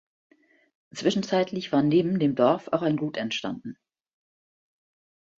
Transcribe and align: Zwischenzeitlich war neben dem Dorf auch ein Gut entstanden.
Zwischenzeitlich 0.95 1.71
war 1.71 1.83
neben 1.83 2.17
dem 2.17 2.33
Dorf 2.33 2.69
auch 2.69 2.81
ein 2.81 2.97
Gut 2.97 3.17
entstanden. 3.17 3.77